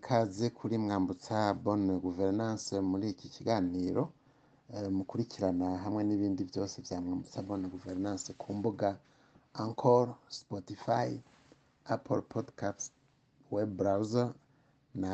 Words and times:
ikaze 0.00 0.46
kuri 0.58 0.74
mwambutsa 0.84 1.36
bonne 1.64 1.92
gouvernance 2.04 2.72
muri 2.90 3.06
iki 3.14 3.28
kiganiro 3.34 4.02
eh, 4.74 4.88
mukurikirana 4.96 5.68
hamwe 5.84 6.00
n'ibindi 6.08 6.42
byose 6.50 6.76
bya 6.84 6.98
mwambutsa 7.04 7.38
bonne 7.48 7.66
gouvernance 7.74 8.32
ku 8.40 8.48
mbuga 8.58 8.88
Anchor, 9.62 10.06
Spotify, 10.28 11.08
Apple 11.84 12.22
Podcasts, 12.32 12.92
web 13.50 13.70
browser 13.80 14.28
na 14.94 15.12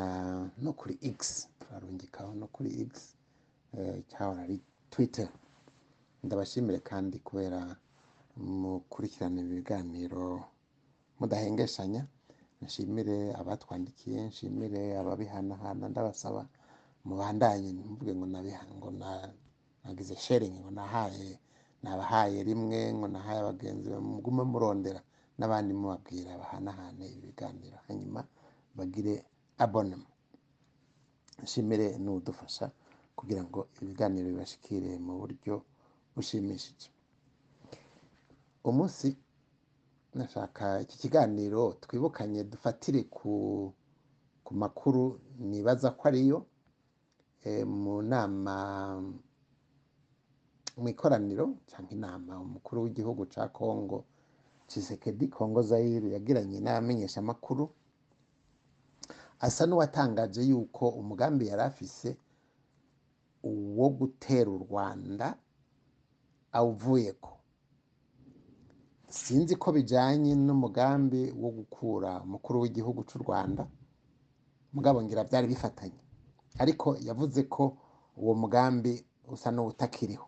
no 0.63 0.71
kuri 0.79 0.95
X. 1.01 1.47
Turarungikaho 1.59 2.31
no 2.41 2.47
kuri 2.55 2.69
X 2.89 2.91
eh, 3.77 3.97
cyahora 4.09 4.41
ari 4.45 4.57
Twitter. 4.89 5.27
Ndabashimire 6.23 6.79
kandi 6.79 7.19
kubera 7.19 7.75
mukurikirana 8.37 9.37
ibi 9.41 9.55
biganiro 9.59 10.45
mudahengeshanya. 11.19 12.05
Nshimire 12.63 13.17
abatwandikiye 13.39 14.19
nshimire 14.29 14.81
ababihanahana 15.01 15.85
ndabasaba 15.91 16.41
mubandanye 17.07 17.69
ntimuvuge 17.71 18.11
ngo 18.17 18.25
ngo 18.77 18.89
na- 18.99 19.33
nagize 19.83 20.15
sharing 20.25 20.55
ngo 20.61 20.69
nahaye 20.77 21.29
nabahaye 21.83 22.37
rimwe 22.47 22.79
ngo 22.97 23.07
nahaye 23.13 23.39
abagenzi 23.43 23.87
mugume 24.11 24.43
murondera 24.51 25.01
n'abandi 25.37 25.71
mubabwira 25.79 26.31
bahanahane 26.41 27.05
ibiganiro. 27.17 27.77
Hanyuma 27.87 28.21
bagire 28.77 29.13
abonema 29.63 30.09
nshimire 31.43 31.87
n'udufasha 32.03 32.65
kugira 33.17 33.41
ngo 33.47 33.59
ibiganiro 33.81 34.25
bibashikire 34.33 34.91
mu 35.05 35.13
buryo 35.21 35.53
bushimishije. 36.15 36.89
Umunsi 38.69 39.07
nashaka 40.17 40.81
iki 40.81 40.97
kiganiro 40.97 41.73
twibukanye 41.81 42.43
dufatire 42.43 43.03
ku 43.03 43.73
ku 44.43 44.51
makuru. 44.55 45.19
Nibaza 45.39 45.91
ko 45.91 46.07
ariyo 46.07 46.45
eh, 47.43 47.65
mu 47.67 48.01
nama 48.01 48.55
mu 50.77 50.87
ikoraniro 50.89 51.45
cyangwa 51.69 51.91
inama 51.93 52.39
umukuru 52.41 52.83
w'igihugu 52.83 53.25
cya 53.25 53.47
Kongo 53.49 54.05
Tshisekedi 54.67 55.27
Kongo 55.27 55.61
Zaire 55.61 56.11
yagiranye 56.11 56.59
n'abamenyeshamakuru 56.59 57.69
asa 59.39 59.65
n'uwatangaje 59.65 60.41
yuko 60.49 60.89
umugambi 60.89 61.47
yari 61.47 61.61
afise 61.61 62.17
wo 63.77 63.89
gutera 63.89 64.49
u 64.51 64.57
Rwanda 64.65 65.37
awuvuyeko. 66.51 67.36
Sinzi 69.09 69.55
ko 69.55 69.71
bijanye 69.71 70.35
n'umugambi 70.35 71.31
wo 71.41 71.49
gukura 71.57 72.11
umukuru 72.25 72.61
w'igihugu 72.61 73.01
cy'u 73.07 73.19
Rwanda. 73.23 73.63
Mugabo 74.73 74.97
ngira 75.03 75.23
byari 75.23 75.47
bifatanye. 75.47 75.99
Ariko 76.59 76.97
yavuze 77.07 77.43
ko 77.47 77.63
uwo 78.17 78.33
mugambi 78.41 78.93
usa 79.33 79.49
n'uwutakiriho. 79.51 80.27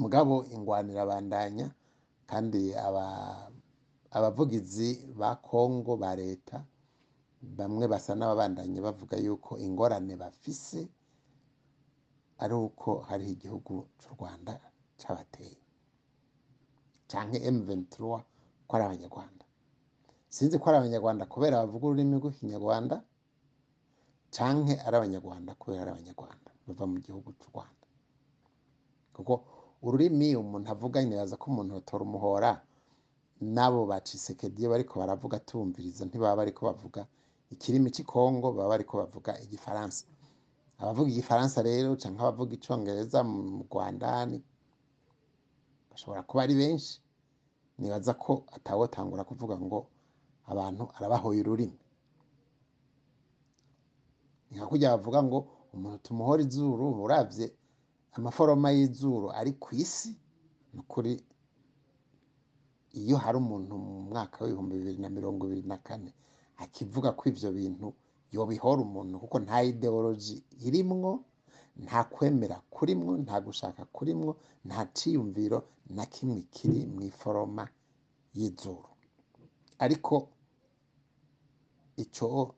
Mugabo 0.00 0.44
ingwano 0.54 0.88
irabandanya 0.94 1.66
kandi 2.30 2.60
aba- 2.86 3.50
abavugizi 4.16 4.88
ba 5.18 5.36
Kongo 5.36 5.96
ba 5.96 6.14
leta 6.16 6.64
bamwe 7.42 7.84
basa 7.92 8.12
n'ababandanye 8.14 8.78
bavuga 8.80 9.16
yuko 9.16 9.58
ingorane 9.58 10.14
bafise 10.16 10.80
ari 12.38 12.54
uko 12.54 12.90
hariho 13.08 13.32
igihugu 13.36 13.74
cy'u 13.98 14.12
Rwanda 14.14 14.52
cyabateye 15.00 15.56
canke 17.10 17.38
M23 17.56 17.94
ko 18.66 18.72
ari 18.76 18.84
abanyarwanda 18.84 19.44
sinzi 20.34 20.58
ko 20.60 20.64
ari 20.68 20.76
abanyarwanda 20.78 21.24
kubera 21.32 21.62
bavuga 21.62 21.84
ururimi 21.86 22.14
rw'ikinyarwanda 22.20 22.96
canke 24.34 24.74
ari 24.86 24.94
abanyarwanda 24.96 25.50
kubera 25.60 25.80
ari 25.82 25.90
abanyarwanda 25.94 26.48
bava 26.66 26.84
mu 26.92 26.98
gihugu 27.00 27.28
cy'u 27.38 27.48
Rwanda. 27.52 27.86
Kuko 29.16 29.32
ururimi 29.86 30.36
umuntu 30.36 30.68
avuga 30.74 31.00
nibaza 31.00 31.34
ko 31.40 31.44
umuntu 31.50 31.74
yotora 31.80 32.02
umuhora 32.04 32.50
n'abo 33.54 33.80
ba 33.90 33.96
Tshisekedi 34.04 34.60
iyo 34.60 34.68
bariko 34.70 34.94
baravuga 35.00 35.36
tumviriza 35.48 36.04
ntibaba 36.04 36.36
bariko 36.44 36.60
bavuga 36.68 37.00
ikirimi 37.54 37.88
cy'i 37.94 38.04
Kongo 38.04 38.52
baba 38.52 38.68
bariko 38.76 38.92
bavuga 39.00 39.32
igifaransa. 39.44 40.04
Abavuga 40.78 41.08
igifaransa 41.10 41.58
rero 41.64 41.96
canke 41.96 42.20
abavuga 42.20 42.52
icongereza 42.58 43.18
mu 43.24 43.64
Rwanda 43.64 44.06
bashobora 45.98 46.22
kuba 46.22 46.42
ari 46.46 46.54
benshi 46.54 47.00
nibaza 47.78 48.14
ko 48.14 48.44
atawotangura 48.56 49.24
kuvuga 49.26 49.58
ngo 49.58 49.78
abantu 50.46 50.84
arabahoye 50.96 51.40
ururimi. 51.42 51.78
Nka 54.54 54.64
kurya 54.70 54.94
bavuga 54.96 55.20
ngo 55.26 55.38
umuntu 55.74 55.98
tumuhora 56.06 56.40
izuru 56.46 56.86
uravye 57.04 57.46
amaforoma 58.16 58.68
y'izuru 58.76 59.26
ari 59.34 59.52
ku 59.58 59.74
isi 59.74 60.10
ni 60.72 60.78
ukuri 60.80 61.12
iyo 62.94 63.16
hari 63.18 63.36
umuntu 63.42 63.72
mu 63.84 63.92
mwaka 64.08 64.44
w'ibihumbi 64.44 64.74
bibiri 64.78 64.98
na 65.02 65.08
mirongo 65.10 65.46
ibiri 65.46 65.62
na 65.68 65.76
kane 65.82 66.14
akivuga 66.62 67.12
ko 67.12 67.22
ivyo 67.28 67.50
bintu 67.52 67.86
yobihora 68.32 68.80
umuntu 68.86 69.14
kuko 69.22 69.36
nta 69.44 69.62
ideoloji 69.66 70.36
irimwo 70.66 71.24
nta 71.84 72.00
kwemera 72.12 72.56
kurimwo 72.74 73.12
nta 73.24 73.36
gushaka 73.46 73.82
kurimwo 73.96 74.30
nta 74.66 74.80
ciyumviro 74.96 75.58
na 75.96 76.04
kimwe 76.12 76.40
kiri 76.54 76.86
mu 76.92 77.00
iforoma 77.10 77.64
y'izuru. 78.36 78.88
Ariko 79.84 80.14
ico 82.02 82.54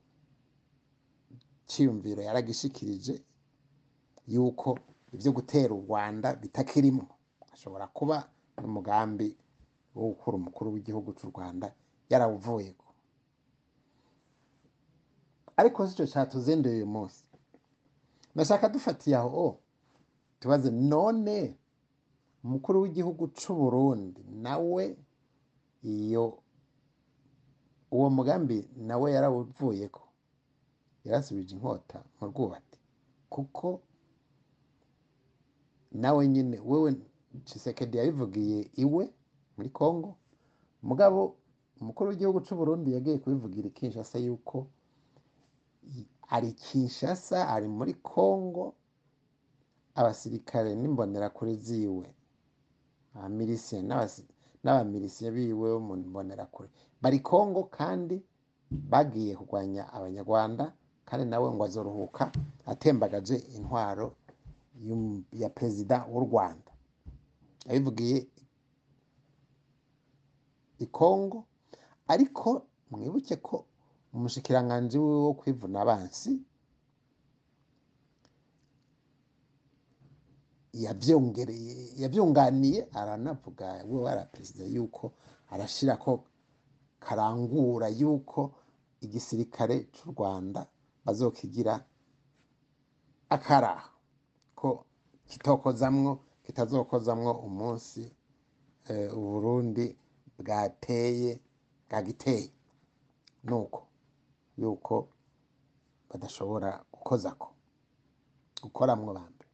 ciyumviro 1.69 2.21
yaragishikirije 2.27 3.13
yuko 4.33 4.69
ivyo 5.15 5.31
gutera 5.37 5.71
u 5.73 5.81
Rwanda 5.85 6.27
bitakirimwo 6.41 7.07
ashobora 7.53 7.85
kuba 7.97 8.17
n'umugambi 8.61 9.27
wo 9.95 10.03
gukura 10.11 10.35
umukuru 10.37 10.67
w'igihugu 10.73 11.09
cy'u 11.17 11.29
Rwanda 11.33 11.67
yarawuvuyeko. 12.11 12.85
Ariko 15.59 15.79
sico 15.87 16.05
catuzinduye 16.13 16.75
uyu 16.75 16.87
munsi. 16.95 17.21
Nashaka 18.35 18.69
dufatiye 18.69 19.15
aho. 19.17 19.29
O 19.47 19.59
tubaze. 20.39 20.71
None 20.71 21.55
umukuru 22.43 22.81
w'igihugu 22.81 23.27
c'u 23.37 23.53
Burundi 23.55 24.21
nawe 24.43 24.97
iyo 25.83 26.37
uwo 27.91 28.09
mugambi 28.09 28.69
nawe 28.77 29.11
yarawuvuyeko. 29.11 30.01
Yarasubije 31.05 31.55
inkota 31.55 32.03
mu 32.19 32.27
rwubati. 32.27 32.79
Kuko 33.29 33.81
nawe 35.91 36.27
nyine 36.27 36.59
wewe 36.65 36.95
Tshisekedi 37.45 37.97
yabivugiye 37.97 38.69
iwe 38.75 39.03
muri 39.57 39.69
Kongo 39.69 40.15
mugabo 40.83 41.35
umukuru 41.81 42.09
w'igihugu 42.09 42.39
cy'u 42.45 42.55
Burundi 42.59 42.93
yagiye 42.93 43.17
kubivugira 43.17 43.67
i 43.67 43.71
Kinshasa 43.71 44.17
yuko 44.19 44.67
ari 46.35 46.49
Kinshasa 46.63 47.37
ari 47.55 47.67
muri 47.67 47.93
Kongo 48.11 48.65
abasirikare 49.99 50.71
n'imbonerakure 50.75 51.53
ziwe. 51.65 52.07
Abamilisien 53.15 53.83
n'abasi- 53.87 54.27
n'abamilisien 54.63 55.31
biwe 55.35 55.69
mu 55.87 55.93
mbonerakure 56.09 56.69
bari 57.01 57.19
Kongo 57.19 57.61
kandi 57.77 58.15
bagiye 58.91 59.35
kurwanya 59.35 59.83
abanyarwanda 59.95 60.65
kandi 61.07 61.23
nawe 61.27 61.47
ngo 61.51 61.63
azoruhuka 61.67 62.23
atembagaje 62.71 63.35
intwaro 63.57 64.07
ya 65.41 65.49
perezida 65.51 65.95
w'u 66.11 66.21
Rwanda. 66.25 66.71
Yabivugiye 67.67 68.17
i 70.79 70.85
Kongo 70.87 71.45
ariko 72.07 72.65
mwibuke 72.91 73.35
ko 73.35 73.65
umushikiranganji 74.13 74.97
wiwe 75.03 75.19
wo 75.25 75.33
kwivuna 75.39 75.77
abansi 75.83 76.31
yavyongereye 80.73 81.75
yavyunganiye 82.01 82.79
aranavuga 82.99 83.67
we 83.89 83.99
ara 84.11 84.23
perezida 84.31 84.63
yuko 84.75 85.05
arashirako 85.53 86.11
karangura 86.99 87.87
yuko 88.01 88.41
igisirikare 89.05 89.75
c'u 89.93 90.11
Rwanda 90.11 90.61
bazokigira 91.05 91.73
akaraha 93.35 93.89
ko 94.59 94.69
kitokozamwo 95.29 96.11
kitazokozamwo 96.45 97.31
umunsi 97.47 98.01
eh, 98.89 99.17
Uburundi 99.17 99.85
bwateye 100.39 101.31
bwagiteye. 101.89 102.49
Nuko 103.43 103.79
yuko 104.57 105.07
badashobora 106.09 106.83
gukozako 106.93 107.47
gukoramwo 108.63 109.13
bambe 109.13 109.45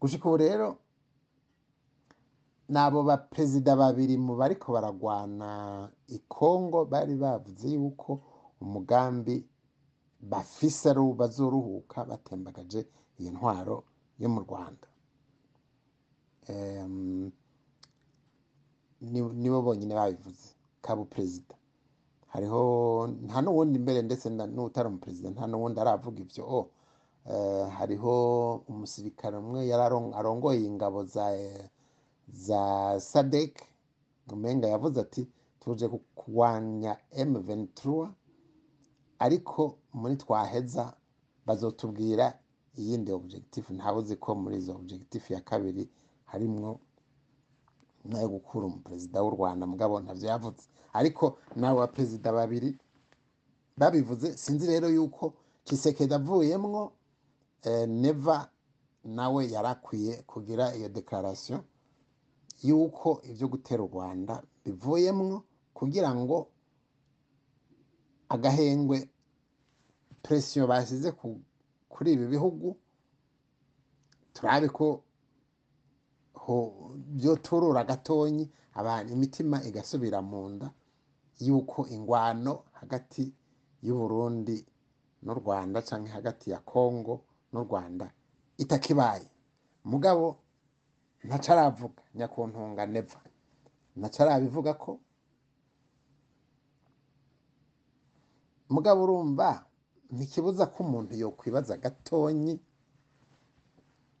gushika 0.00 0.24
ubu 0.28 0.36
rero 0.36 0.68
n'abo 2.68 3.02
baperezida 3.02 3.76
babiri 3.76 4.16
mu 4.18 4.34
bariko 4.36 4.72
baragwana 4.72 5.48
i 6.08 6.18
Kongo 6.28 6.84
bari 6.84 7.14
bavuze 7.14 7.68
yuko 7.76 8.20
umugambi 8.60 9.46
bafise 10.20 10.90
ari 10.90 11.00
bazoruhuka 11.20 12.04
batembagaje 12.04 12.80
iyi 13.18 13.30
ntwaro 13.30 13.84
yo 14.18 14.28
mu 14.28 14.40
Rwanda. 14.44 14.86
Nibo 19.40 19.62
bonyine 19.62 19.94
babivuze 19.94 20.48
kaba 20.82 21.04
perezida 21.04 21.54
hariho 22.36 22.62
nta 23.26 23.38
n'uwundi 23.42 23.78
mbere 23.80 24.02
ndetse 24.04 24.26
n'utari 24.28 24.88
umuperezida 24.92 25.28
nta 25.32 25.44
n'uwundi 25.48 25.78
aravuga 25.80 26.18
ibyo. 26.24 26.42
Oh, 26.56 26.64
eh, 27.32 27.64
hariho 27.78 28.14
umusirikare 28.68 29.36
umwe 29.40 29.60
yari 29.70 29.82
aron- 29.88 30.12
arongoye 30.18 30.60
ingabo 30.70 31.04
za 31.08 31.32
eh, 31.36 31.64
za 32.28 32.60
sadek. 33.00 33.54
Umenga 34.32 34.66
yavuze 34.68 35.00
ati 35.00 35.22
tuje 35.60 35.88
ku- 35.88 36.02
kurwanya 36.14 36.92
M23 37.16 38.08
ariko 39.18 39.78
muri 39.96 40.16
twaheza 40.20 40.92
bazotubwira 41.46 42.36
iyindi 42.78 43.12
objectif. 43.12 43.70
Ntabuzi 43.72 44.16
ko 44.20 44.34
muri 44.34 44.56
izo 44.60 44.72
objectif 44.76 45.30
ya 45.30 45.40
kabiri 45.40 45.88
na 48.10 48.18
yo 48.22 48.28
gukura 48.28 48.66
umuperezida 48.66 49.22
w'u 49.24 49.30
Rwanda 49.36 49.64
mugabo 49.66 49.94
ntavyo 50.00 50.26
yavuze 50.32 50.62
ariko 50.98 51.24
nabo 51.56 51.78
baperezida 51.84 52.28
babiri 52.32 52.70
babivuze 53.76 54.36
sinzi 54.36 54.66
rero 54.66 54.88
yuko 54.88 55.34
Kisekedi 55.66 56.14
avuyemwo 56.14 56.92
eh, 57.66 57.88
neva 57.88 58.48
nawe 59.04 59.42
yarakwiye 59.54 60.22
kugira 60.30 60.64
iyo 60.76 60.88
declaration 60.88 61.60
yuko 62.62 63.20
ibyo 63.30 63.46
gutera 63.52 63.82
u 63.82 63.90
Rwanda 63.92 64.42
bivuyemwo 64.64 65.42
kugira 65.74 66.10
ngo 66.14 66.48
agahengwe 68.28 69.08
presiyo 70.22 70.66
basize 70.66 71.12
ku- 71.12 71.40
kuri 71.88 72.12
ibi 72.12 72.26
bihugu. 72.26 72.76
Turabe 74.34 74.68
ko 74.68 75.02
ho 76.46 76.56
byoturura 77.18 77.82
gatonyi 77.90 78.44
abantu 78.80 79.08
imitima 79.16 79.56
igasubira 79.68 80.18
mu 80.30 80.40
nda 80.52 80.68
yuko 81.46 81.78
ingwano 81.94 82.52
hagati 82.78 83.24
y'u 83.86 83.96
Burundi 84.00 84.56
n'u 85.24 85.34
Rwanda 85.40 85.78
canke 85.88 86.10
hagati 86.16 86.46
ya 86.50 86.60
Kongo 86.72 87.14
n'u 87.52 87.60
Rwanda 87.66 88.06
itakibaye. 88.62 89.26
Mugabo 89.90 90.26
ntaco 91.26 91.48
aravuga 91.54 92.02
nyakuntunga 92.14 92.82
neva 92.94 93.20
ntaco 93.98 94.18
arabivuga 94.22 94.72
ko? 94.82 94.92
Mugabo 98.74 98.98
urumva 99.04 99.48
ntikibuza 100.14 100.64
ko 100.72 100.78
umuntu 100.86 101.12
yokwibaza 101.22 101.74
gatonyi 101.84 102.54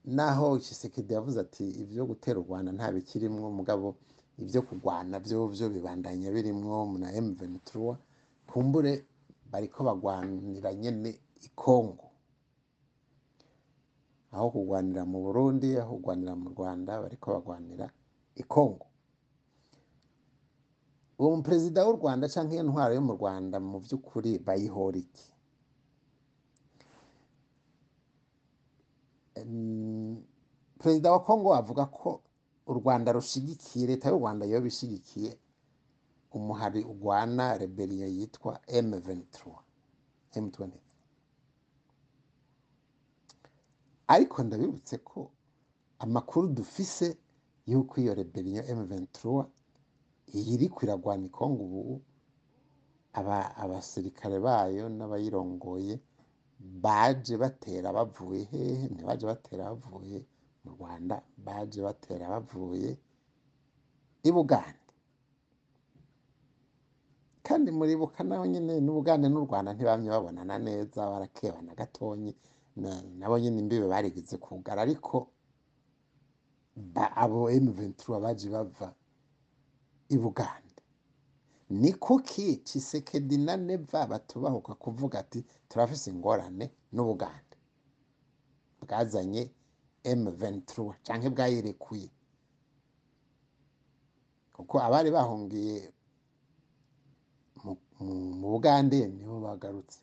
naho 0.06 0.58
Tshisekedi 0.58 1.12
yavuze 1.14 1.38
ati 1.40 1.64
ibyo 1.82 2.06
gutera 2.06 2.38
u 2.40 2.46
Rwanda 2.46 2.70
nta 2.72 2.92
bikirimwo 2.94 3.50
mugabo 3.50 3.86
ibyo 4.42 4.60
kurwana 4.66 5.14
byo 5.24 5.48
byo 5.54 5.66
bibandanya 5.74 6.28
birimwo 6.34 6.76
na 6.98 7.08
M23 7.12 7.96
kumbure 8.50 8.92
bariko 9.50 9.78
bagwanira 9.88 10.70
nyene 10.74 11.10
i 11.46 11.48
Kongo 11.54 12.06
aho 14.32 14.46
kurwanira 14.54 15.02
mu 15.10 15.18
Burundi 15.24 15.68
aho 15.82 15.92
kurwanira 15.98 16.32
mu 16.42 16.48
Rwanda 16.54 16.92
bariko 17.02 17.26
bagwanira 17.34 17.86
i 18.36 18.42
Kongo 18.42 18.86
uwo 21.18 21.36
muperezida 21.36 21.80
w'u 21.86 21.96
Rwanda 21.98 22.28
canke 22.28 22.54
iyo 22.54 22.62
ntwaro 22.68 22.92
yo 22.94 23.02
mu 23.08 23.12
Rwanda 23.18 23.56
mu 23.60 23.78
vy'ukuri 23.84 24.38
bayihora 24.46 24.98
iki 25.04 25.26
perezida 30.78 31.12
wa 31.12 31.20
Kongo 31.24 31.54
avuga 31.54 31.86
ko 31.86 32.20
u 32.66 32.72
Rwanda 32.74 33.12
rushigikiye 33.12 33.86
leta 33.86 34.08
y'u 34.10 34.18
Rwanda 34.18 34.46
yoba 34.46 34.66
ishigikiye 34.66 35.38
umuhari 36.36 36.84
ugwana 36.84 37.58
rebellion 37.58 38.10
yitwa 38.10 38.60
M23 38.68 39.54
M23. 40.34 40.70
Ariko 44.06 44.42
ndabibutse 44.42 44.98
ko 44.98 45.30
amakuru 45.98 46.48
dufise 46.48 47.16
yuko 47.66 48.00
iyo 48.00 48.14
rebellion 48.14 48.64
M23 48.66 49.46
iriko 50.32 50.78
iragwana 50.84 51.26
i 51.26 51.28
Kongo 51.30 51.62
ubu 51.64 52.02
aba 53.12 53.56
abasirikare 53.56 54.38
bayo 54.40 54.88
n'abayirongoye 54.88 56.00
baje 56.84 57.34
batera 57.36 57.88
bavuye 57.92 58.42
hehe 58.50 58.88
ntibaje 58.92 59.24
batera 59.26 59.64
bavuye 59.70 60.18
mu 60.64 60.70
Rwanda 60.74 61.16
baje 61.46 61.80
batera 61.86 62.24
bavuye 62.34 62.90
i 64.28 64.30
Bugande. 64.34 64.82
Kandi 67.46 67.70
muribuka 67.70 68.24
naho 68.26 68.44
nyine 68.46 68.80
n'Ubugande 68.82 69.26
n'u 69.30 69.46
Rwanda 69.46 69.70
ntibamye 69.72 70.08
babonana 70.10 70.58
neza 70.58 71.00
barakebana 71.12 71.74
gatonyi 71.78 72.32
na- 72.76 73.02
nabo 73.18 73.38
nyine 73.38 73.58
imbibe 73.62 73.86
barigeze 73.86 74.36
kugara. 74.42 74.82
Ariko 74.82 75.30
abo 77.22 77.46
M23 77.50 78.20
baje 78.20 78.48
bava 78.50 78.88
i 80.14 80.16
Bugande. 80.18 80.65
Ni 81.70 81.92
kuki 81.92 82.56
Tshisekedi 82.56 83.36
na 83.38 83.56
Neva 83.56 84.06
batubahuka 84.06 84.74
kuvuga 84.74 85.18
ati 85.18 85.44
turafise 85.68 86.10
ingorane 86.10 86.70
n'Ubugande. 86.92 87.56
Bwazanye 88.80 89.50
M23 90.04 90.94
canke 91.02 91.28
bwayirekuye. 91.30 92.10
Kuko 94.52 94.78
abari 94.80 95.10
bahungiye 95.10 95.92
mu- 97.64 97.76
Bugande 98.40 99.06
nibo 99.08 99.40
bagarutse. 99.40 99.98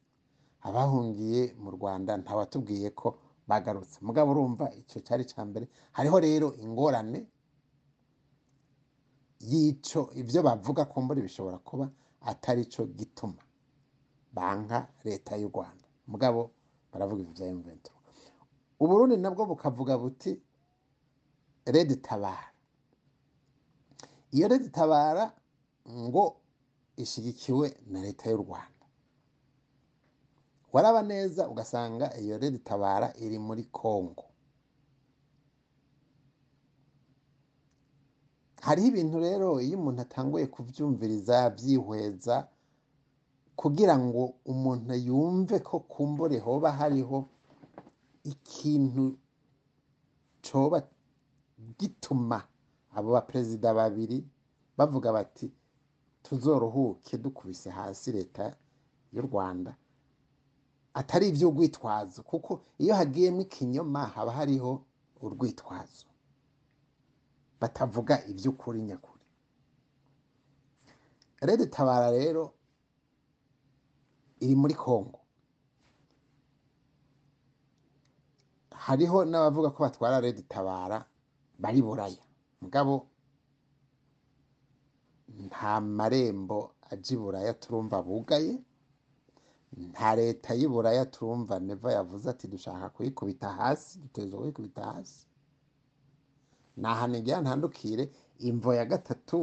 Abahungiye 0.62 1.56
mu 1.62 1.72
Rwanda 1.72 2.18
ntawatubwiye 2.18 2.90
ko 2.92 3.18
bagarutse. 3.48 3.98
Mugabo 4.02 4.32
urumva 4.32 4.66
ico 4.76 5.00
cari 5.08 5.24
ca 5.26 5.46
mbere. 5.46 5.68
Hariho 5.92 6.18
rero 6.20 6.48
ingorane 6.60 7.26
y'ico 9.40 10.10
ivyo 10.16 10.44
bavuga 10.44 10.86
kumbura 10.86 11.22
bishobora 11.22 11.58
kuba 11.58 11.90
atari 12.22 12.66
co 12.66 12.86
gituma. 12.86 13.42
Banka 14.34 14.88
leta 15.04 15.36
y'u 15.38 15.50
Rwanda. 15.50 15.88
Mugabo 16.08 16.52
baravuga 16.92 17.22
ivyo 17.22 17.34
vya 17.34 17.54
M23 17.54 17.90
Uburundi 18.80 19.18
nabwo 19.18 19.46
bukavuga 19.46 19.98
buti 19.98 20.42
Red 21.66 22.02
Tabara. 22.02 22.52
Iyo 24.32 24.48
Red 24.48 24.72
Tabara 24.72 25.32
ngo 25.90 26.38
ishigikiwe 26.98 27.78
na 27.88 28.02
leta 28.02 28.30
y'u 28.30 28.38
Rwanda. 28.38 28.70
Waraba 30.74 31.02
neza 31.02 31.48
ugasanga 31.50 32.18
iyo 32.18 32.38
Red 32.38 32.64
Tabara 32.64 33.14
iri 33.18 33.40
muri 33.40 33.64
Kongo 33.64 34.26
hariho 38.66 38.88
ibintu 38.92 39.18
rero 39.26 39.48
iyo 39.66 39.76
umuntu 39.80 40.00
atanguye 40.06 40.46
kuvyumviriza 40.54 41.36
byihweza 41.56 42.36
kugira 43.60 43.96
ngo 44.06 44.22
umuntu 44.52 44.94
yumve 45.08 45.56
ko 45.68 45.76
kumbure 45.92 46.38
hoba 46.46 46.70
hariho 46.80 47.18
ikintu 48.32 49.04
coba 50.46 50.78
gituma 51.80 52.38
abo 52.96 53.10
baperezida 53.18 53.70
babiri 53.80 54.18
bavuga 54.78 55.10
bati 55.18 55.48
tuzoruhuke 56.24 57.18
dukubise 57.24 57.70
hasi 57.70 58.12
leta 58.12 58.56
y'u 59.14 59.22
Rwanda. 59.28 59.72
Atari 60.94 61.26
ivy'urwitwazo 61.32 62.20
kuko 62.24 62.52
iyo 62.82 62.94
hagiyemwo 62.96 63.42
ikinyoma 63.48 64.02
haba 64.14 64.32
hariho 64.32 64.72
urwitwazo. 65.22 66.06
Batavuga 67.64 68.16
ivy'ukuri 68.28 68.82
nyakuri. 68.84 69.24
Red 71.48 71.62
Tabara 71.72 72.12
rero 72.12 72.54
iri 74.44 74.56
muri 74.56 74.74
Kongo 74.76 75.20
hariho 78.86 79.24
n'abavuga 79.26 79.70
ko 79.72 79.80
batwara 79.84 80.20
Red 80.20 80.44
Tabara 80.48 81.06
bari 81.60 81.82
buraya. 81.82 82.24
Mugabo 82.62 83.08
nta 85.48 85.80
marembo 85.82 86.76
aja 86.92 87.16
i 87.16 87.18
buraya 87.18 87.54
turumva 87.54 88.04
bugaye 88.04 88.60
nta 89.92 90.16
leta 90.16 90.54
y'i 90.54 90.68
buraya 90.68 91.06
turumva 91.06 91.60
neva 91.60 91.92
yavuze 91.92 92.30
ati 92.30 92.48
dushaka 92.48 92.90
kuyikubita 92.90 93.50
hasi 93.50 94.00
dutegerezwa 94.00 94.40
kuyikubita 94.42 94.82
hasi. 94.84 95.28
Ni 96.80 96.86
ahantu 96.94 97.16
igira 97.22 97.38
ntandukire 97.44 98.04
imvo 98.50 98.70
ya 98.80 98.86
gatatu 98.92 99.40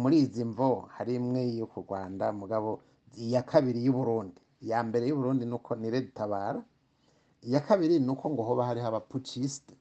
muri 0.00 0.16
izi 0.24 0.42
mvo 0.50 0.68
hari 0.94 1.12
imwe 1.20 1.40
yo 1.60 1.66
ku 1.72 1.78
rwanda 1.84 2.24
mugabo 2.40 2.70
iya 3.24 3.42
kabiri 3.50 3.78
y'uburundi 3.86 4.40
iya 4.64 4.78
mbere 4.88 5.04
y'uburundi 5.08 5.44
ni 5.46 5.54
uko 5.58 5.70
ni 5.80 5.88
tabara 6.16 6.60
iya 7.46 7.60
kabiri 7.66 7.94
ni 8.04 8.10
uko 8.14 8.24
ngo 8.32 8.42
hoba 8.48 8.62
hariho 8.68 8.86
abapucisite 8.88 9.74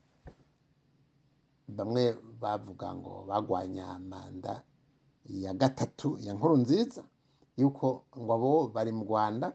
bamwe 1.77 2.03
bavuga 2.41 2.87
ngo 2.97 3.13
bagwanya 3.29 3.85
manda 4.11 4.53
iya 5.33 5.51
gatatu 5.61 6.09
ya 6.25 6.31
nkuru 6.35 6.55
nziza 6.63 7.01
yuko 7.59 7.87
ngo 8.21 8.31
abo 8.37 8.51
bari 8.75 8.91
mu 8.97 9.03
rwanda 9.09 9.47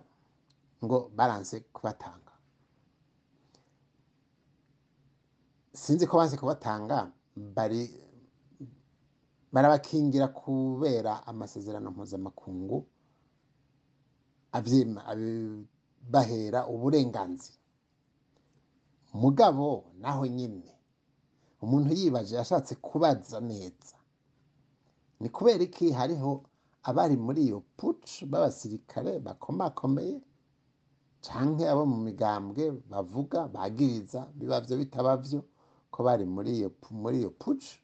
ngo 0.85 0.99
baranse 1.17 1.57
kubatanga. 1.75 2.22
Sinzi 5.75 6.07
ko 6.07 6.17
banse 6.19 6.37
kubatanga 6.37 7.11
bari 7.37 7.83
barabakingira 9.53 10.29
kubera 10.29 11.27
amasezerano 11.27 11.91
mpuzamakungu 11.91 12.87
abyima 14.53 15.03
bahera 16.13 16.61
uburenganzira. 16.69 17.59
Mugabo 19.15 19.85
naho 20.01 20.27
nyine 20.27 20.73
umuntu 21.63 21.91
yibaje 21.95 22.35
yashatse 22.37 22.75
kubaza 22.75 23.41
neza. 23.41 23.97
Ni 25.21 25.29
kubera 25.29 25.63
iki? 25.65 25.93
Hariho 25.93 26.45
abari 26.83 27.17
muri 27.17 27.41
iyo 27.49 27.61
puci 27.77 28.27
b'abasirikare 28.27 29.19
bakomakomeye 29.21 30.21
canke 31.25 31.65
abo 31.69 31.85
mu 31.87 31.97
migambwe 32.07 32.65
bavuga 32.91 33.49
bagiriza 33.55 34.21
bibavyo 34.35 34.75
bitabavyo 34.81 35.41
ko 35.93 35.99
bari 36.07 36.25
muri 36.25 36.51
iyo 37.21 37.31
puci 37.41 37.75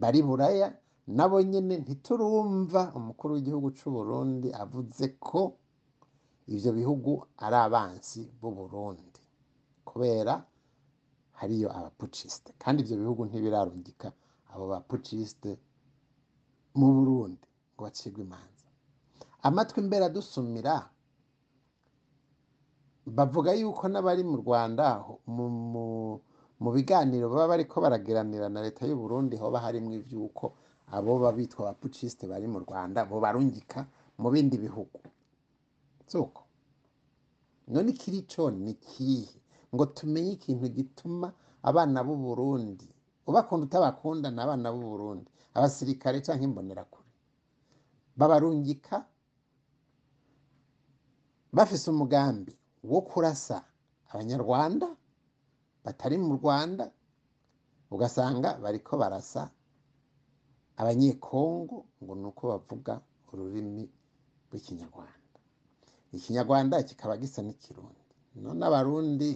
bari 0.00 0.20
buraya 0.28 0.68
nabo 1.16 1.36
nyine 1.50 1.74
ntiturumva 1.82 2.80
umukuru 2.98 3.30
w'igihugu 3.34 3.68
cy'u 3.78 3.90
Burundi 3.96 4.48
avuze 4.62 5.06
ko 5.26 5.40
ivyo 6.54 6.70
bihugu 6.78 7.10
ari 7.44 7.56
abansi 7.66 8.20
b'u 8.40 8.50
Burundi. 8.58 9.20
Kubera 9.88 10.34
hariyo 11.38 11.68
abapucisite 11.78 12.50
kandi 12.62 12.78
ivyo 12.82 12.96
bihugu 13.02 13.22
ntibirarungika 13.28 14.08
abo 14.52 14.64
bapucisite 14.72 15.50
mu 16.78 16.88
Burundi 16.96 17.46
ngo 17.72 17.80
bacirwe 17.86 18.20
imanza. 18.26 18.66
Amatwi 19.46 19.78
mbere 19.86 20.02
adusumira 20.10 20.74
bavuga 23.16 23.50
yuko 23.60 23.84
n'abari 23.88 24.22
mu 24.30 24.36
Rwanda 24.42 24.84
mu, 26.62 26.70
biganiro 26.72 27.28
baba 27.28 27.48
bariko 27.52 27.80
baragiranira 27.80 28.48
na 28.48 28.60
leta 28.64 28.86
y'u 28.86 28.96
Burundi 28.96 29.36
hoba 29.36 29.60
harimwo 29.60 29.92
ivyuko 30.00 30.44
abo 30.96 31.18
babitwa 31.18 31.60
abapucisite 31.68 32.24
bari 32.26 32.46
mu 32.48 32.58
Rwanda 32.64 33.04
bo 33.04 33.20
barungika 33.20 33.86
mu 34.18 34.28
bindi 34.32 34.56
bihugu. 34.58 35.00
Suko 36.06 36.42
none 37.68 37.90
ikiri 37.92 38.22
co 38.30 38.50
ni 38.50 38.74
kihe? 38.74 39.36
Ngo 39.74 39.84
tumenye 39.96 40.32
ikintu 40.38 40.66
gituma 40.72 41.28
abana 41.62 42.00
b'u 42.06 42.16
Burundi 42.16 42.88
ubakunda 43.26 43.66
utabakunda 43.66 44.30
ni 44.30 44.40
abana 44.40 44.72
b'u 44.72 44.80
Burundi 44.90 45.28
abasirikare 45.54 46.20
canke 46.24 46.44
imbonerakure 46.44 47.04
babarungika 48.16 49.04
bafise 51.52 51.90
umugambi 51.90 52.52
wo 52.84 53.00
kurasa 53.02 53.64
abanyarwanda 54.12 54.88
batari 55.86 56.18
mu 56.18 56.34
Rwanda 56.42 56.90
ugasanga 57.94 58.58
bariko 58.58 58.92
barasa 58.98 59.42
abanyekongo 60.76 61.76
ngo 62.02 62.12
ni 62.18 62.26
uko 62.30 62.42
bavuga 62.52 62.92
ururimi 63.32 63.84
rw'ikinyarwanda. 64.50 65.30
Ikinyarwanda 66.16 66.82
kikaba 66.82 67.14
gisa 67.22 67.40
n'ikirundi. 67.42 68.02
None 68.42 68.60
abarundi 68.66 69.30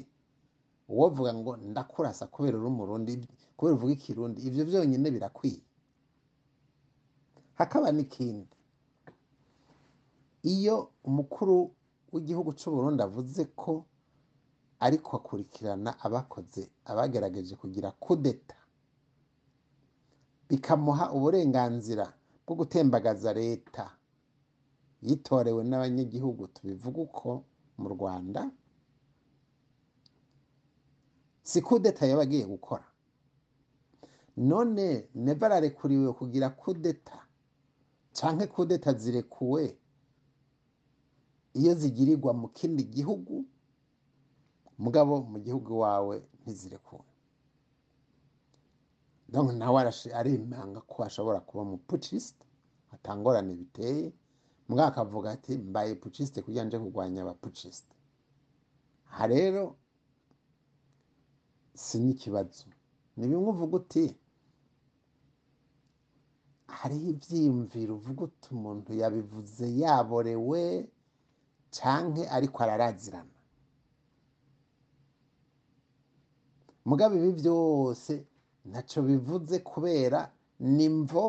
uwovuga 0.90 1.30
ngo 1.38 1.52
ndakurasa 1.57 2.26
kubera 2.26 2.59
uri 2.59 2.66
umurundi 2.73 3.12
kubera 3.57 3.75
uvuga 3.76 3.92
ikirundi 3.95 4.38
ivyo 4.49 4.64
vyonyine 4.69 5.07
birakwiye. 5.14 5.61
Hakaba 7.54 7.92
n'ikindi. 7.92 8.57
Iyo 10.42 10.90
umukuru 11.04 11.71
w'igihugu 12.12 12.50
c'u 12.59 12.71
Burundi 12.73 13.00
avuze 13.02 13.45
ko 13.57 13.85
ariko 14.80 15.16
akurikirana 15.16 15.90
abakoze 16.00 16.62
abagerageje 16.84 17.54
kugira 17.56 17.90
kudeta. 17.92 18.56
Bikamuha 20.49 21.12
uburenganzira 21.12 22.06
bwo 22.46 22.54
gutembagaza 22.60 23.32
leta. 23.32 23.84
Yitorewe 25.02 25.62
n'abanyagihugu. 25.64 26.46
Tubivuga 26.54 27.00
uko 27.06 27.44
mu 27.78 27.88
Rwanda 27.94 28.50
si 31.42 31.60
kudeta 31.62 32.06
yaba 32.06 32.22
agiye 32.22 32.44
gukora. 32.46 32.84
None 34.37 35.08
neva 35.14 35.46
ararekuriwe 35.46 36.12
kugira 36.12 36.50
kudeta. 36.50 37.18
Canke 38.16 38.46
kudeta 38.46 38.92
zirekuwe. 38.94 39.76
Iyo 41.54 41.75
zigirirwa 41.75 42.32
mu 42.32 42.49
kindi 42.49 42.84
gihugu 42.84 43.44
mugabo 44.84 45.12
mu 45.32 45.38
gihugu 45.44 45.72
wawe 45.84 46.14
ntizirekuwe 46.40 47.06
donc 49.32 49.49
nawe 49.60 49.78
arimanga 50.20 50.80
ko 50.90 50.96
ashobora 51.08 51.38
kuba 51.49 51.62
mu 51.70 51.76
pucisite 51.88 52.44
atangorane 52.94 53.52
biteye. 53.60 54.06
Mbwa 54.68 54.87
akavuga 54.90 55.28
ati 55.37 55.52
mbaye 55.58 55.92
pucisite 56.02 56.38
kugira 56.44 56.64
nje 56.64 56.78
kurwanya 56.82 57.20
abapucisite 57.22 57.94
aha 59.10 59.25
rero 59.34 59.62
si 61.84 61.96
n'ikibazo 62.02 62.66
ni 63.16 63.25
bimwe 63.30 63.49
uvuga 63.54 63.75
uti 63.80 64.04
hariho 66.78 67.06
ivyiyumviro 67.14 67.92
uvuga 67.99 68.20
uti 68.28 68.46
umuntu 68.56 68.90
yabivuze 69.00 69.64
yaborewe 69.82 70.62
canke 71.76 72.22
ariko 72.37 72.56
ararazirana. 72.64 73.29
Mugabo 76.88 77.12
ibi 77.18 77.32
byose 77.40 78.12
ntaco 78.70 78.99
bivuze 79.08 79.56
kubera 79.70 80.20
nimvo 80.76 81.25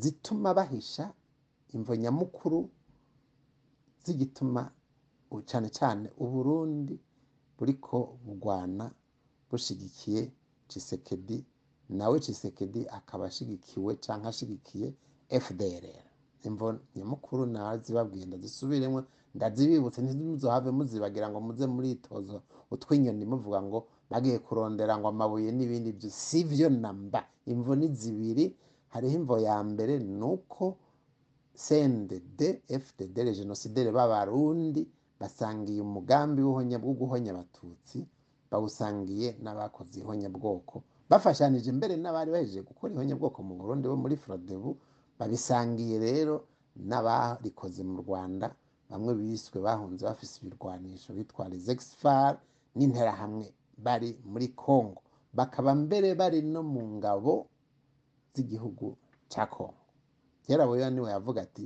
zituma 0.00 0.48
bahisha 0.58 1.04
imvo 1.74 1.92
nyamukuru 2.02 2.58
zigituma 4.04 4.62
cane 5.50 5.68
cane 5.78 6.06
uburundi 6.24 6.94
buriko 7.58 7.96
bugwana 8.24 8.84
bushigikiye 9.50 10.20
cisekedi 10.70 11.38
nawe 11.98 12.16
cisekedi 12.24 12.80
akaba 12.98 13.24
ashigikiwe 13.30 13.90
canke 14.04 14.26
ashigikiye 14.28 14.86
fdrr 15.44 15.84
imvo 16.46 16.66
nyamukuru 16.96 17.42
nazibabwiye 17.54 18.24
ndazisubiremwo 18.26 19.00
ndazibibutse 19.34 19.98
ntimuzohave 20.02 20.70
muzibagira 20.76 21.26
ngo 21.30 21.38
muze 21.46 21.66
muritozo. 21.74 22.36
Utw'inyoni 22.74 23.24
muvuga 23.32 23.58
ngo 23.66 23.78
bagiye 24.10 24.38
kurondera 24.46 24.92
ngo 24.98 25.06
amabuye 25.12 25.50
n'ibindi 25.56 25.90
byo 25.98 26.10
sivyo 26.10 26.66
namba 26.82 27.20
imvo 27.52 27.72
ni 27.78 27.88
zibiri 27.98 28.44
hariho 28.92 29.14
imvo 29.20 29.36
ya 29.46 29.56
mbere 29.70 29.94
nuko 30.20 30.64
CNDD 31.64 32.40
FDD 32.84 33.16
les 33.26 33.36
génocidaires 33.40 33.92
b'abarundi 33.96 34.82
basangiye 35.20 35.80
umugambi 35.80 36.40
w'uhonya 36.42 36.76
bwo 36.82 36.92
guhonya 37.00 37.30
abatutsi 37.32 37.98
bawusangiye 38.50 39.28
n'abakoze 39.42 39.96
ihonyabwoko 40.02 40.82
bafashanije 41.10 41.70
mbere 41.72 41.94
n'abari 41.96 42.30
bahejeje 42.34 42.60
gukora 42.68 42.92
ihonyabwoko 42.94 43.38
mu 43.46 43.54
Burundi 43.60 43.84
bo 43.88 43.96
muri 43.96 44.16
Frodebu 44.22 44.70
babisangiye 45.18 45.96
rero 46.06 46.34
n'abarikoze 46.88 47.80
mu 47.88 47.96
Rwanda 48.04 48.46
bamwe 48.90 49.12
biswe 49.18 49.58
bahunze 49.66 50.02
bafise 50.08 50.34
ibirwanisho 50.44 51.10
bitwa 51.16 51.48
exfar 51.72 52.32
n'interahamwe 52.76 53.46
bari 53.84 54.10
muri 54.24 54.48
Congo. 54.54 55.02
Bakaba 55.36 55.74
mbere 55.74 56.14
bari 56.14 56.40
no 56.42 56.62
mu 56.62 56.82
ngabo 56.96 57.34
z'igihugu 58.34 58.96
ca 59.32 59.46
Congo. 59.46 59.82
Yarabuye 60.48 60.90
ni 60.90 61.00
we 61.00 61.10
yavuga 61.10 61.42
ati 61.42 61.64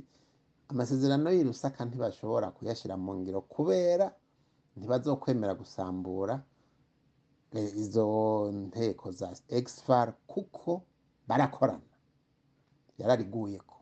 amasezerano 0.71 1.29
y'i 1.31 1.43
Lusaka 1.43 1.85
ntibashobora 1.85 2.51
kuyashyira 2.55 2.95
mu 2.97 3.11
ngiro 3.19 3.41
kubera 3.53 4.07
ntibazokwemera 4.75 5.53
gusambura 5.61 6.35
izo 7.83 8.05
nteko 8.51 9.11
za 9.11 9.29
exfar 9.49 10.07
kuko 10.27 10.81
barakorana. 11.27 11.91
Yarariguyeko. 12.99 13.75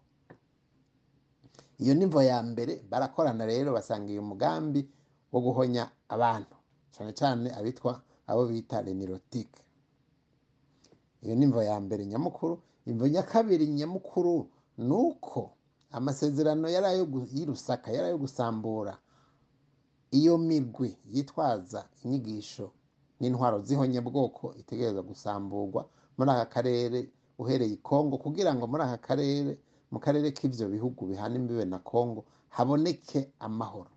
Iyo 1.80 1.94
nimvo 1.94 2.20
ya 2.22 2.38
mbere 2.44 2.84
barakorana 2.90 3.46
rero 3.46 3.70
basangiye 3.74 4.20
umugambi 4.20 4.82
wo 5.32 5.40
guhonya 5.42 5.84
abantu. 6.10 6.56
Cyane 6.94 7.12
cyane 7.14 7.48
abitwa 7.58 8.02
abo 8.28 8.46
bita 8.48 8.82
lenirotike 8.82 9.62
iyo 11.22 11.36
ni 11.36 11.44
imvo 11.46 11.64
ya 11.64 11.80
mbere 11.80 12.06
nyamukuru. 12.06 12.62
Imvo 12.86 13.08
ya 13.08 13.24
kabiri 13.24 13.68
nyamukuru 13.68 14.50
ni 14.78 14.94
uko 14.94 15.52
amasezerano 15.92 16.70
yari 16.70 16.86
ayo 16.86 17.06
gu- 17.06 17.28
y'i 17.34 17.46
Lusaka 17.46 17.92
yari 17.92 18.08
ayo 18.08 18.18
gusambura. 18.18 18.98
Iyo 20.12 20.38
migwi 20.38 20.96
yitwaza 21.12 21.86
inyigisho 22.04 22.72
n'intwaro 23.20 23.60
z'ihonyabwoko 23.62 24.56
itegereza 24.58 25.02
gusamburwa 25.04 25.86
muri 26.18 26.32
aka 26.32 26.46
karere 26.46 27.10
uhereye 27.38 27.74
i 27.74 27.78
Kongo 27.84 28.18
kugira 28.18 28.56
ngo 28.56 28.64
muri 28.68 28.84
aka 28.88 28.98
karere 28.98 29.60
mu 29.92 30.00
karere 30.00 30.32
k'ivyo 30.32 30.66
bihugu 30.72 31.06
bihana 31.06 31.36
imbibe 31.36 31.66
na 31.68 31.80
Kongo 31.84 32.26
haboneke 32.50 33.30
amahoro. 33.40 33.92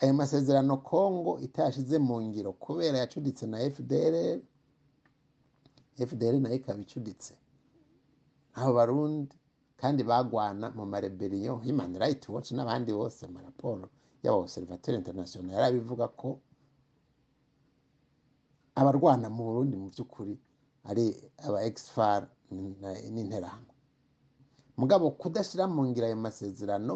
Ayo 0.00 0.12
masezerano 0.14 0.76
Kongo 0.90 1.32
itayashize 1.46 1.98
mu 1.98 2.16
ngiro 2.22 2.52
kubera 2.52 2.98
yacuditse 3.02 3.44
na 3.46 3.58
FDLR 3.74 4.38
FDL 6.08 6.36
na 6.40 6.48
yo 6.48 6.56
ikaba 6.60 6.80
icuditse 6.86 7.32
abo 8.54 8.72
barundi 8.78 9.34
kandi 9.80 10.02
bagwana 10.10 10.70
mu 10.76 10.84
mareberiyo 10.86 11.52
Human 11.64 11.92
Rights 11.98 12.28
Watch 12.28 12.50
n'abandi 12.54 12.90
bose 12.94 13.26
mu 13.32 13.38
raporo 13.46 13.84
y'aba 14.22 14.38
Observateur 14.42 14.94
International 14.94 15.50
yarabivuga 15.54 16.06
ko 16.20 16.28
abarwana 18.74 19.26
mu 19.30 19.42
Burundi 19.46 19.74
mu 19.76 19.86
by'ukuri 19.90 20.34
ari 20.90 21.04
aba 21.46 21.58
exfar 21.66 22.22
n'interahamwe 22.50 23.74
mugabo 24.78 25.10
kudashyira 25.20 25.66
mu 25.66 25.82
ngiro 25.90 26.06
ayo 26.06 26.16
masezerano 26.16 26.94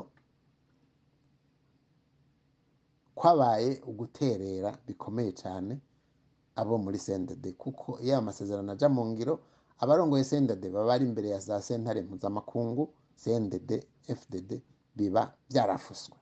kwabaye 3.23 3.71
uguterera 3.91 4.71
bikomeye 4.87 5.31
cyane 5.43 5.79
abo 6.61 6.75
muri 6.85 6.99
sendede 7.07 7.53
kuko 7.63 7.89
iyo 8.03 8.13
ayo 8.19 8.23
masezerano 8.29 8.73
aja 8.75 8.89
mu 8.91 9.03
ngiro 9.11 9.35
abarongoye 9.83 10.25
sendede 10.27 10.67
baba 10.75 10.91
ari 10.95 11.05
imbere 11.09 11.29
ya 11.35 11.39
za 11.39 11.63
sentare 11.63 12.03
mpuzamakungu 12.03 12.85
sendede 13.23 13.77
fdd 14.19 14.51
biba 14.97 15.23
byarafuswe. 15.49 16.17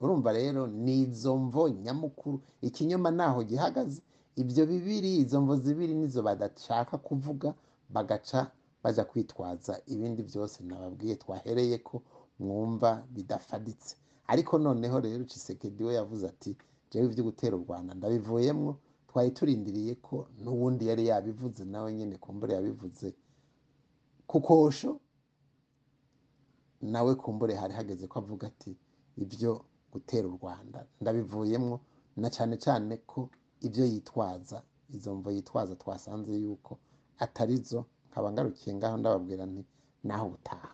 Urumva 0.00 0.30
rero 0.32 0.66
ni 0.66 0.94
izo 1.04 1.36
mvo 1.36 1.68
nyamukuru 1.68 2.40
ikinyoma 2.64 3.10
naho 3.10 3.38
gihagaze 3.44 4.00
ibyo 4.42 4.62
bibiri 4.66 5.10
izo 5.22 5.40
mvo 5.44 5.54
zibiri 5.60 5.94
nizo 5.94 6.22
badashaka 6.22 6.94
kuvuga 6.98 7.48
bagaca 7.94 8.40
baja 8.82 9.04
kwitwaza 9.04 9.72
ibindi 9.92 10.22
byose 10.24 10.56
nababwiye 10.64 11.14
twahereye 11.22 11.78
ko 11.84 12.00
mwumva 12.40 12.90
bidafaditse. 13.14 13.96
Ariko 14.28 14.58
noneho 14.58 14.96
rero 15.00 15.24
Tshisekedi 15.24 15.84
we 15.84 15.92
yavuze 15.94 16.24
ati 16.28 16.50
jewe 16.90 17.04
ivyo 17.08 17.24
gutera 17.28 17.56
u 17.56 17.64
Rwanda 17.64 17.94
ndabivuyemwo 17.94 18.72
twari 19.08 19.30
turindiriye 19.36 19.94
ko 20.06 20.16
n'uwundi 20.42 20.82
yari 20.90 21.06
yabivuze 21.10 21.64
nawe 21.64 21.88
nyene 21.96 22.16
kumbure 22.20 22.52
yabivuze. 22.54 23.14
Ku 24.28 24.40
kosho 24.40 25.00
nawe 26.84 27.14
kumbure 27.16 27.54
hari 27.56 27.74
hageze 27.74 28.04
ko 28.06 28.18
avuga 28.20 28.46
ati 28.52 28.76
ibyo 29.16 29.64
gutera 29.92 30.26
u 30.28 30.36
Rwanda 30.36 30.78
ndabivuyemwo. 31.00 31.80
Na 32.20 32.28
cane 32.30 32.56
cane 32.58 32.96
ko 33.06 33.30
ibyo 33.66 33.84
yitwaza 33.86 34.62
izo 34.90 35.14
mvo 35.14 35.30
yitwaza 35.30 35.74
twasanze 35.76 36.32
yuko 36.36 36.78
atarizo 37.18 37.84
nkaba 38.10 38.28
ngarukiye 38.32 38.72
ngaho 38.76 38.96
ndababwira 39.00 39.44
nti 39.46 39.62
naho 40.04 40.24
ubutaha. 40.28 40.70